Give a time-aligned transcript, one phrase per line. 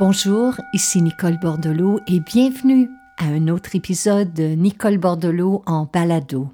[0.00, 6.48] Bonjour, ici Nicole Bordelot et bienvenue à un autre épisode de Nicole Bordelot en balado.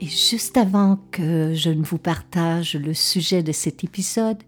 [0.00, 4.40] Et juste avant que je ne vous partage le sujet de cet épisode,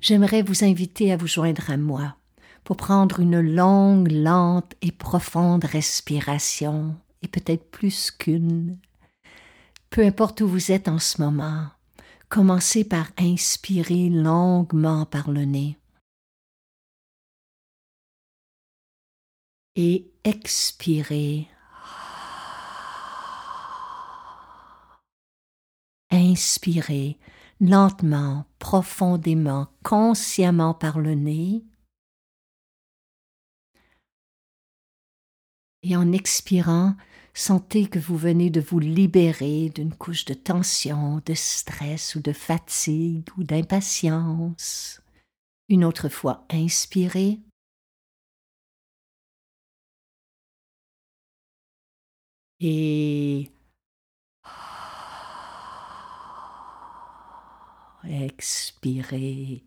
[0.00, 2.16] j'aimerais vous inviter à vous joindre à moi
[2.66, 8.76] pour prendre une longue, lente et profonde respiration, et peut-être plus qu'une.
[9.88, 11.68] Peu importe où vous êtes en ce moment,
[12.28, 15.78] commencez par inspirer longuement par le nez.
[19.76, 21.46] Et expirez.
[26.10, 27.16] Inspirez
[27.60, 31.62] lentement, profondément, consciemment par le nez.
[35.88, 36.96] Et en expirant,
[37.32, 42.32] sentez que vous venez de vous libérer d'une couche de tension, de stress ou de
[42.32, 45.00] fatigue ou d'impatience.
[45.68, 47.38] Une autre fois, inspirez.
[52.58, 53.50] Et
[58.04, 59.62] expirez.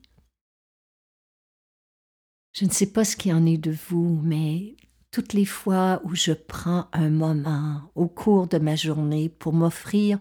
[2.53, 4.75] Je ne sais pas ce qu'il en est de vous, mais
[5.12, 10.20] toutes les fois où je prends un moment au cours de ma journée pour m'offrir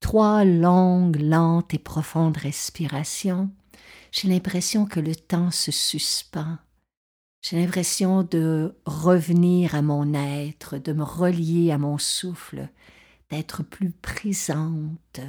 [0.00, 3.50] trois longues, lentes et profondes respirations,
[4.10, 6.58] j'ai l'impression que le temps se suspend.
[7.42, 12.68] J'ai l'impression de revenir à mon être, de me relier à mon souffle,
[13.30, 15.20] d'être plus présente,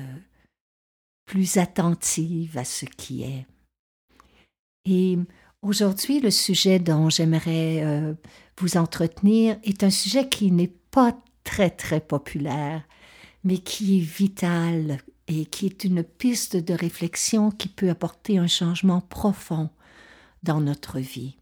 [1.26, 3.48] plus attentive à ce qui est.
[4.86, 5.18] Et
[5.64, 8.14] Aujourd'hui, le sujet dont j'aimerais euh,
[8.59, 12.84] vous entretenir est un sujet qui n'est pas très très populaire,
[13.44, 18.47] mais qui est vital et qui est une piste de réflexion qui peut apporter un
[18.47, 19.69] changement profond
[20.44, 21.38] dans notre vie.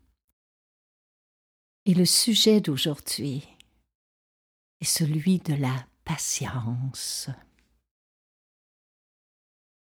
[1.86, 3.44] Et le sujet d'aujourd'hui
[4.80, 7.30] est celui de la patience.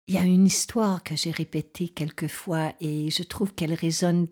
[0.07, 4.27] Il y a une histoire que j'ai répétée quelquefois et je trouve qu'elle résonne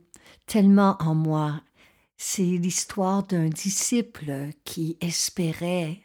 [0.47, 1.62] tellement en moi.
[2.16, 6.03] C'est l'histoire d'un disciple qui espérait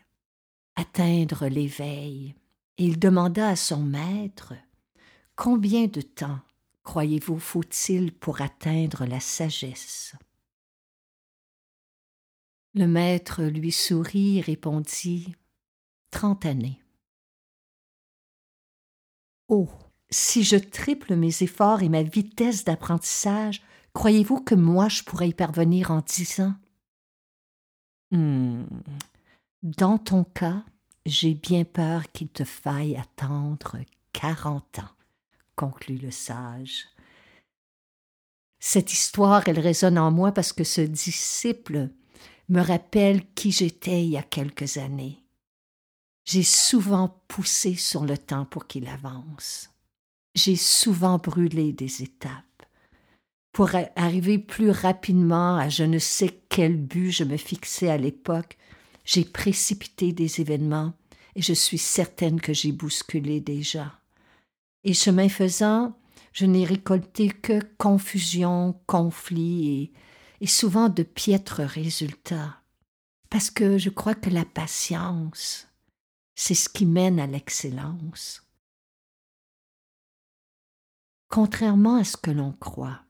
[0.76, 2.36] atteindre l'éveil.
[2.78, 4.54] Il demanda à son maître
[5.36, 6.40] Combien de temps
[6.84, 10.16] croyez-vous faut-il pour atteindre la sagesse?
[12.74, 15.36] Le maître lui sourit et répondit
[16.10, 16.82] Trente années.
[19.48, 19.70] Oh,
[20.10, 23.62] si je triple mes efforts et ma vitesse d'apprentissage,
[23.94, 26.56] croyez-vous que moi je pourrais y parvenir en dix ans?
[28.12, 28.64] Hmm.
[29.64, 30.64] Dans ton cas,
[31.06, 33.78] j'ai bien peur qu'il te faille attendre
[34.14, 34.96] quarante ans,
[35.56, 36.88] conclut le sage.
[38.60, 41.90] Cette histoire, elle résonne en moi parce que ce disciple
[42.50, 45.24] me rappelle qui j'étais il y a quelques années.
[46.26, 49.70] J'ai souvent poussé sur le temps pour qu'il avance.
[50.36, 52.51] J'ai souvent brûlé des étapes.
[53.52, 58.58] Pour arriver plus rapidement à je ne sais quel but je me fixais à l'époque,
[59.04, 60.94] j'ai précipité des événements
[61.36, 64.00] et je suis certaine que j'ai bousculé déjà.
[64.84, 65.98] Et chemin faisant,
[66.32, 69.92] je n'ai récolté que confusion, conflit et,
[70.42, 72.58] et souvent de piètres résultats.
[73.30, 75.68] Parce que je crois que la patience,
[76.36, 78.48] c'est ce qui mène à l'excellence.
[81.30, 83.02] Contrairement à ce que l'on croit,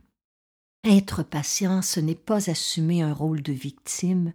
[0.83, 4.33] être patient, ce n'est pas assumer un rôle de victime,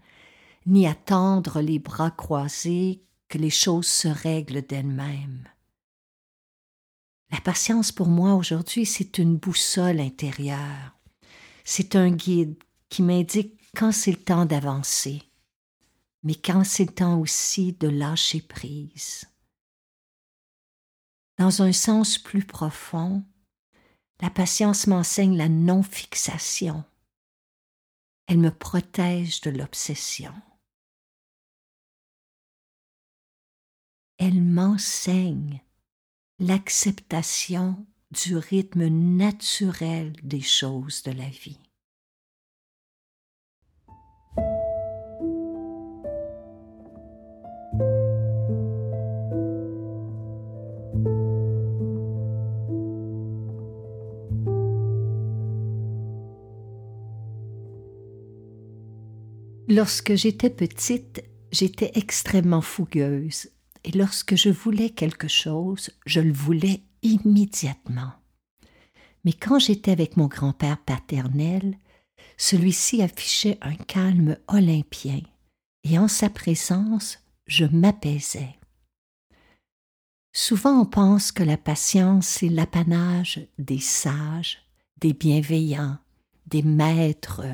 [0.67, 5.49] ni attendre les bras croisés que les choses se règlent d'elles-mêmes.
[7.31, 10.97] La patience pour moi aujourd'hui, c'est une boussole intérieure.
[11.65, 12.57] C'est un guide
[12.89, 15.23] qui m'indique quand c'est le temps d'avancer,
[16.23, 19.25] mais quand c'est le temps aussi de lâcher prise.
[21.39, 23.25] Dans un sens plus profond,
[24.21, 26.85] la patience m'enseigne la non-fixation.
[28.27, 30.33] Elle me protège de l'obsession.
[34.19, 35.61] Elle m'enseigne
[36.39, 41.66] l'acceptation du rythme naturel des choses de la vie.
[59.77, 63.51] Lorsque j'étais petite, j'étais extrêmement fougueuse,
[63.85, 68.15] et lorsque je voulais quelque chose, je le voulais immédiatement.
[69.27, 71.77] Mais quand j'étais avec mon grand-père paternel,
[72.39, 75.21] celui-ci affichait un calme olympien,
[75.85, 78.59] et en sa présence, je m'apaisais.
[80.33, 84.59] Souvent on pense que la patience est l'apanage des sages,
[85.03, 85.99] des bienveillants,
[86.47, 87.45] des maîtres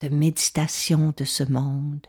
[0.00, 2.06] de méditation de ce monde.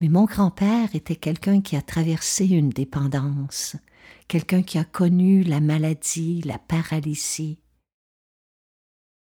[0.00, 3.76] Mais mon grand-père était quelqu'un qui a traversé une dépendance,
[4.28, 7.58] quelqu'un qui a connu la maladie, la paralysie.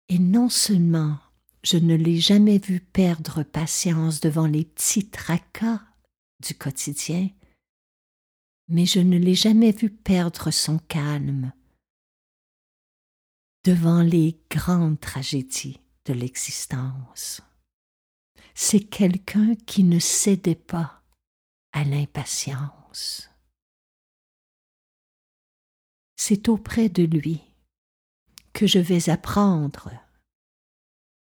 [0.10, 1.18] Et non seulement
[1.64, 5.82] je ne l'ai jamais vu perdre patience devant les petits tracas
[6.40, 7.30] du quotidien,
[8.68, 11.52] mais je ne l'ai jamais vu perdre son calme
[13.64, 17.42] devant les grandes tragédies de l'existence.
[18.58, 21.04] C'est quelqu'un qui ne cédait pas
[21.74, 23.30] à l'impatience.
[26.16, 27.42] C'est auprès de lui
[28.54, 29.92] que je vais apprendre.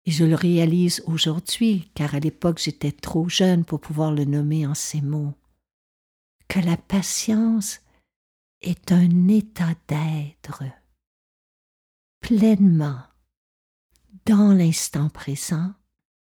[0.05, 4.65] Et je le réalise aujourd'hui, car à l'époque j'étais trop jeune pour pouvoir le nommer
[4.65, 5.35] en ces mots,
[6.47, 7.81] que la patience
[8.61, 10.63] est un état d'être
[12.19, 13.03] pleinement
[14.25, 15.71] dans l'instant présent,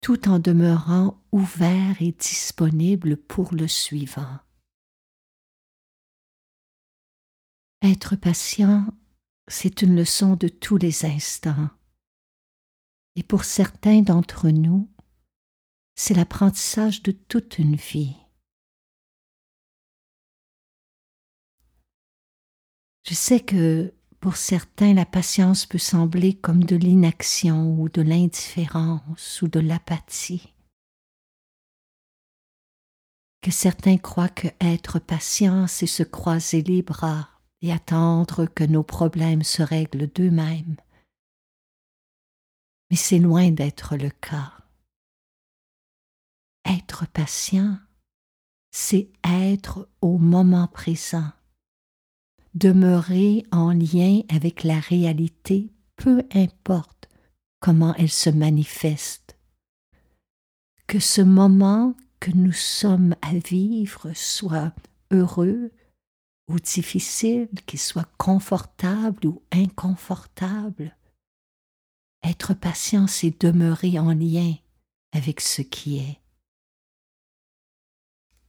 [0.01, 4.39] tout en demeurant ouvert et disponible pour le suivant.
[7.83, 8.87] Être patient,
[9.49, 11.71] c'est une leçon de tous les instants.
[13.17, 14.91] Et pour certains d'entre nous,
[15.97, 18.17] c'est l'apprentissage de toute une vie.
[23.07, 29.41] Je sais que pour certains, la patience peut sembler comme de l'inaction ou de l'indifférence
[29.41, 30.53] ou de l'apathie.
[33.41, 37.31] Que certains croient que être patient, c'est se croiser les bras
[37.63, 40.77] et attendre que nos problèmes se règlent d'eux-mêmes.
[42.91, 44.53] Mais c'est loin d'être le cas.
[46.67, 47.79] Être patient,
[48.71, 51.33] c'est être au moment présent
[52.55, 57.09] demeurer en lien avec la réalité, peu importe
[57.61, 59.37] comment elle se manifeste.
[60.87, 64.75] Que ce moment que nous sommes à vivre soit
[65.11, 65.73] heureux
[66.49, 70.97] ou difficile, qu'il soit confortable ou inconfortable.
[72.25, 74.55] Être patient, c'est demeurer en lien
[75.13, 76.21] avec ce qui est.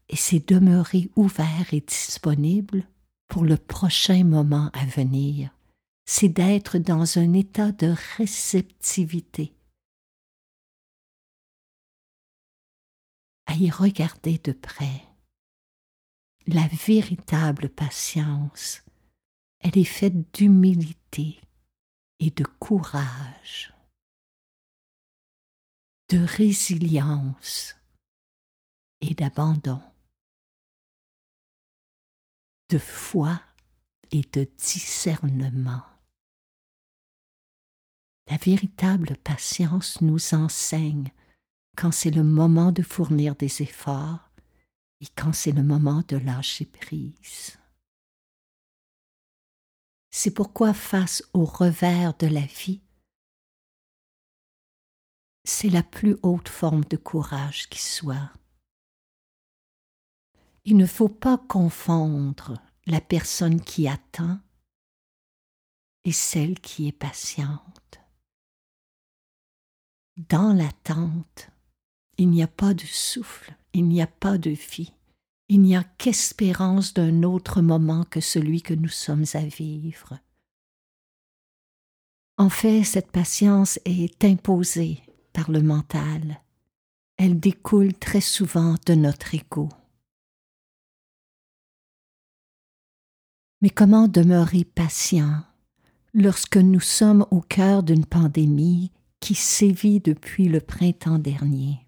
[0.09, 2.85] Et c'est demeurer ouvert et disponible
[3.31, 5.51] pour le prochain moment à venir,
[6.03, 9.55] c'est d'être dans un état de réceptivité,
[13.45, 15.07] à y regarder de près.
[16.45, 18.83] La véritable patience,
[19.59, 21.39] elle est faite d'humilité
[22.19, 23.73] et de courage,
[26.09, 27.77] de résilience
[28.99, 29.81] et d'abandon
[32.71, 33.41] de foi
[34.11, 35.83] et de discernement.
[38.29, 41.11] La véritable patience nous enseigne
[41.75, 44.31] quand c'est le moment de fournir des efforts
[45.01, 47.57] et quand c'est le moment de lâcher prise.
[50.09, 52.81] C'est pourquoi face au revers de la vie,
[55.43, 58.31] c'est la plus haute forme de courage qui soit.
[60.63, 64.39] Il ne faut pas confondre la personne qui attend
[66.05, 67.99] et celle qui est patiente.
[70.17, 71.49] Dans l'attente,
[72.17, 74.93] il n'y a pas de souffle, il n'y a pas de vie,
[75.49, 80.19] il n'y a qu'espérance d'un autre moment que celui que nous sommes à vivre.
[82.37, 85.01] En fait, cette patience est imposée
[85.33, 86.41] par le mental.
[87.17, 89.69] Elle découle très souvent de notre ego.
[93.61, 95.43] Mais comment demeurer patient
[96.13, 101.85] lorsque nous sommes au cœur d'une pandémie qui sévit depuis le printemps dernier?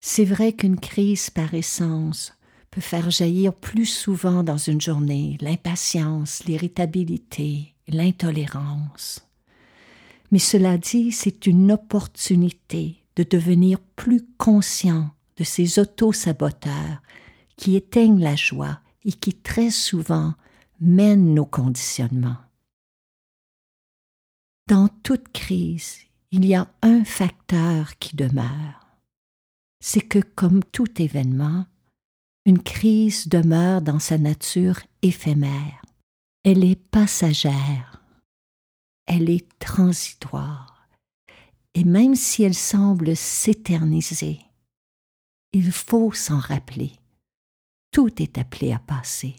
[0.00, 2.36] C'est vrai qu'une crise par essence
[2.72, 9.24] peut faire jaillir plus souvent dans une journée l'impatience, l'irritabilité, l'intolérance.
[10.32, 17.00] Mais cela dit, c'est une opportunité de devenir plus conscient de ces auto-saboteurs
[17.56, 20.34] qui éteignent la joie et qui très souvent
[20.80, 22.38] mènent nos conditionnements.
[24.68, 25.98] Dans toute crise,
[26.30, 28.88] il y a un facteur qui demeure.
[29.80, 31.66] C'est que comme tout événement,
[32.46, 35.82] une crise demeure dans sa nature éphémère.
[36.44, 38.02] Elle est passagère.
[39.06, 40.88] Elle est transitoire.
[41.74, 44.40] Et même si elle semble s'éterniser,
[45.52, 46.92] il faut s'en rappeler.
[47.92, 49.36] Tout est appelé à passer.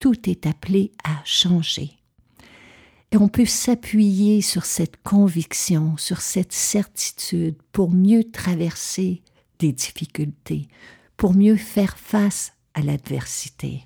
[0.00, 1.90] Tout est appelé à changer.
[3.12, 9.22] Et on peut s'appuyer sur cette conviction, sur cette certitude pour mieux traverser
[9.58, 10.68] des difficultés,
[11.18, 13.84] pour mieux faire face à l'adversité.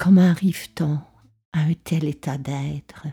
[0.00, 0.98] Comment arrive-t-on
[1.52, 3.06] à un tel état d'être?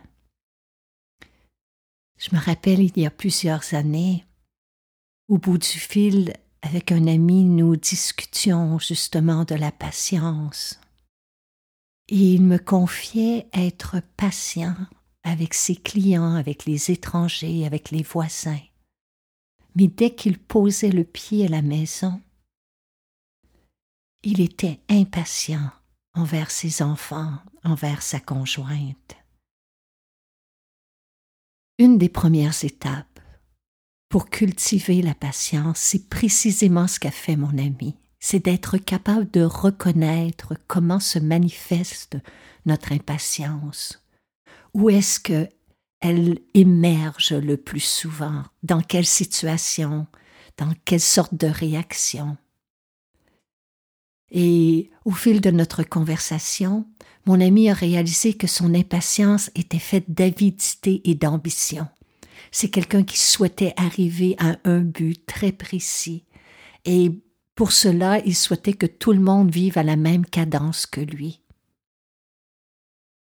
[2.17, 4.25] Je me rappelle il y a plusieurs années,
[5.27, 10.79] au bout du fil, avec un ami, nous discutions justement de la patience.
[12.07, 14.77] Et il me confiait être patient
[15.23, 18.61] avec ses clients, avec les étrangers, avec les voisins.
[19.75, 22.21] Mais dès qu'il posait le pied à la maison,
[24.23, 25.69] il était impatient
[26.17, 29.15] envers ses enfants, envers sa conjointe.
[31.77, 33.19] Une des premières étapes
[34.09, 39.43] pour cultiver la patience, c'est précisément ce qu'a fait mon ami, c'est d'être capable de
[39.43, 42.17] reconnaître comment se manifeste
[42.65, 44.03] notre impatience.
[44.73, 45.47] Où est-ce que
[45.99, 50.07] elle émerge le plus souvent, dans quelle situation,
[50.57, 52.37] dans quelle sorte de réaction?
[54.31, 56.85] Et au fil de notre conversation,
[57.25, 61.87] mon ami a réalisé que son impatience était faite d'avidité et d'ambition.
[62.51, 66.23] C'est quelqu'un qui souhaitait arriver à un but très précis.
[66.85, 67.11] Et
[67.55, 71.41] pour cela, il souhaitait que tout le monde vive à la même cadence que lui.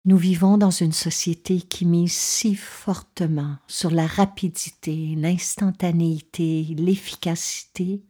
[0.05, 8.03] Nous vivons dans une société qui mise si fortement sur la rapidité, l'instantanéité, l'efficacité,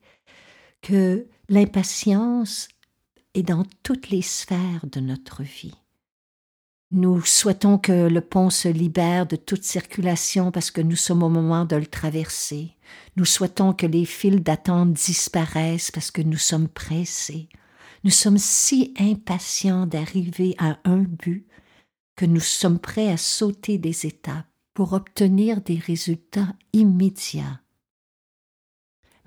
[0.81, 2.67] que l'impatience
[3.35, 5.75] et dans toutes les sphères de notre vie.
[6.91, 11.29] Nous souhaitons que le pont se libère de toute circulation parce que nous sommes au
[11.29, 12.71] moment de le traverser.
[13.17, 17.49] Nous souhaitons que les files d'attente disparaissent parce que nous sommes pressés.
[18.05, 21.45] Nous sommes si impatients d'arriver à un but
[22.15, 27.59] que nous sommes prêts à sauter des étapes pour obtenir des résultats immédiats.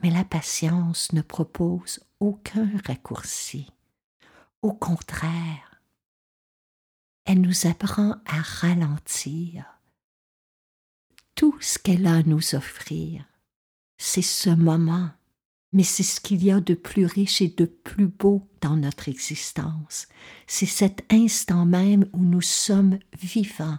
[0.02, 3.66] Mais la patience ne propose aucun raccourci.
[4.62, 5.82] Au contraire,
[7.24, 9.64] elle nous apprend à ralentir.
[11.34, 13.24] Tout ce qu'elle a à nous offrir,
[13.98, 15.10] c'est ce moment,
[15.72, 19.08] mais c'est ce qu'il y a de plus riche et de plus beau dans notre
[19.08, 20.08] existence.
[20.46, 23.78] C'est cet instant même où nous sommes vivants.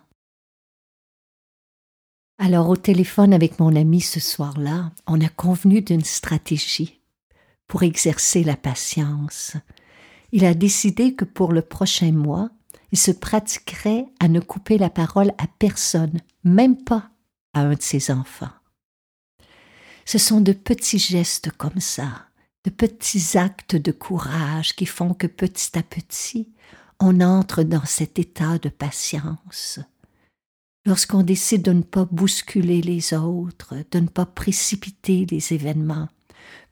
[2.37, 7.01] Alors au téléphone avec mon ami ce soir-là, on a convenu d'une stratégie
[7.67, 9.57] pour exercer la patience,
[10.31, 12.49] il a décidé que pour le prochain mois,
[12.91, 17.09] il se pratiquerait à ne couper la parole à personne, même pas
[17.53, 18.51] à un de ses enfants.
[20.05, 22.25] Ce sont de petits gestes comme ça,
[22.63, 26.51] de petits actes de courage qui font que petit à petit,
[26.99, 29.79] on entre dans cet état de patience.
[30.85, 36.09] Lorsqu'on décide de ne pas bousculer les autres, de ne pas précipiter les événements,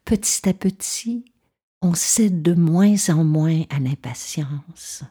[0.04, 1.24] petit à petit,
[1.80, 5.04] on cède de moins en moins à l'impatience.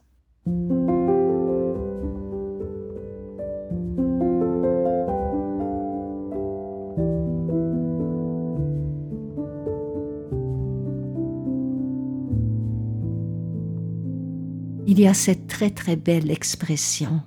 [14.90, 17.22] Il y a cette très très belle expression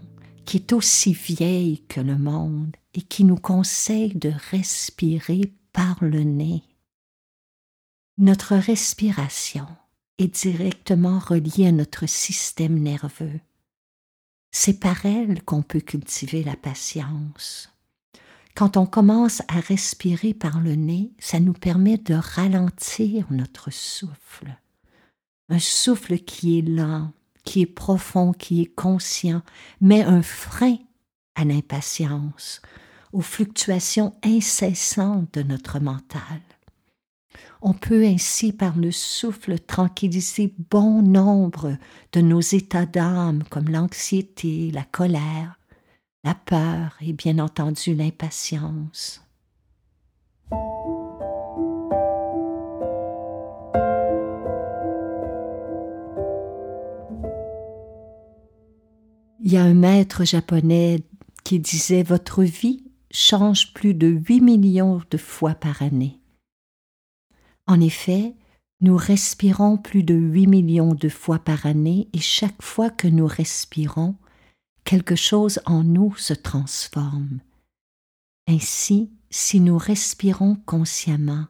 [0.44, 6.24] qui est aussi vieille que le monde et qui nous conseille de respirer par le
[6.24, 6.62] nez.
[8.20, 9.66] Notre respiration
[10.18, 13.40] est directement reliée à notre système nerveux.
[14.50, 17.72] C'est par elle qu'on peut cultiver la patience.
[18.54, 24.54] Quand on commence à respirer par le nez, ça nous permet de ralentir notre souffle.
[25.48, 29.40] Un souffle qui est lent, qui est profond, qui est conscient,
[29.80, 30.76] met un frein
[31.36, 32.60] à l'impatience,
[33.14, 36.42] aux fluctuations incessantes de notre mental.
[37.62, 41.76] On peut ainsi par le souffle tranquilliser bon nombre
[42.12, 45.58] de nos états d'âme comme l'anxiété, la colère,
[46.24, 49.22] la peur et bien entendu l'impatience.
[59.42, 61.02] Il y a un maître japonais
[61.44, 66.19] qui disait Votre vie change plus de 8 millions de fois par année.
[67.70, 68.34] En effet,
[68.80, 73.28] nous respirons plus de 8 millions de fois par année et chaque fois que nous
[73.28, 74.16] respirons,
[74.82, 77.38] quelque chose en nous se transforme.
[78.48, 81.46] Ainsi, si nous respirons consciemment,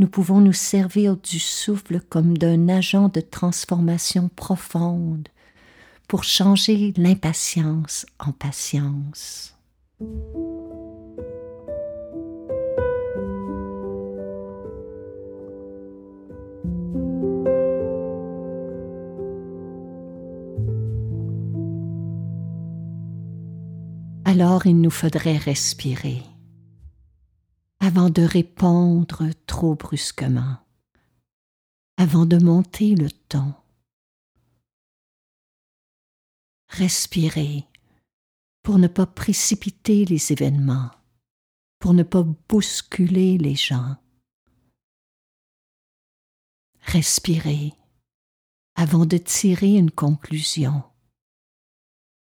[0.00, 5.28] nous pouvons nous servir du souffle comme d'un agent de transformation profonde
[6.08, 9.56] pour changer l'impatience en patience.
[24.32, 26.22] Alors il nous faudrait respirer
[27.80, 30.56] avant de répondre trop brusquement,
[31.98, 33.52] avant de monter le ton.
[36.70, 37.66] Respirer
[38.62, 40.90] pour ne pas précipiter les événements,
[41.78, 43.96] pour ne pas bousculer les gens.
[46.80, 47.74] Respirer
[48.76, 50.84] avant de tirer une conclusion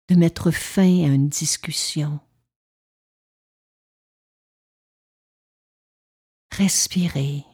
[0.09, 2.21] de mettre fin à une discussion.
[6.53, 7.45] Respirer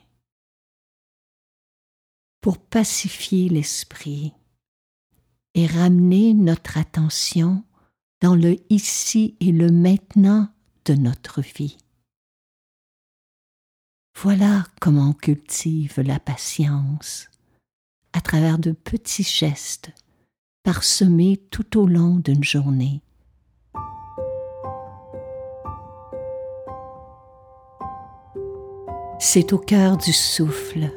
[2.40, 4.32] pour pacifier l'esprit
[5.54, 7.64] et ramener notre attention
[8.20, 10.48] dans le ici et le maintenant
[10.84, 11.76] de notre vie.
[14.16, 17.28] Voilà comment on cultive la patience
[18.12, 19.90] à travers de petits gestes
[20.64, 23.02] parsemé tout au long d'une journée.
[29.18, 30.90] C'est au cœur du souffle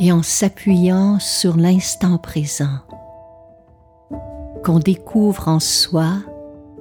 [0.00, 2.78] et en s'appuyant sur l'instant présent
[4.64, 6.14] qu'on découvre en soi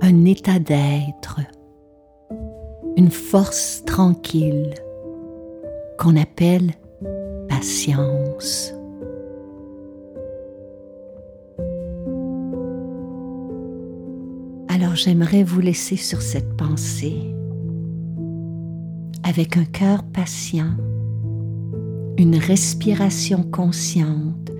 [0.02, 1.42] un état d'être,
[2.96, 4.74] une force tranquille
[6.00, 6.72] qu'on appelle
[7.50, 8.74] patience.
[14.94, 17.34] J'aimerais vous laisser sur cette pensée,
[19.24, 20.76] avec un cœur patient,
[22.18, 24.52] une respiration consciente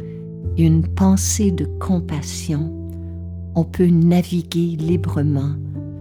[0.58, 2.72] et une pensée de compassion,
[3.56, 5.56] on peut naviguer librement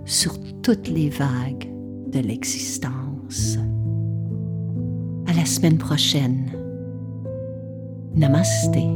[0.05, 1.69] sur toutes les vagues
[2.13, 3.59] de l'existence.
[5.27, 6.53] À la semaine prochaine.
[8.15, 8.87] Namasté.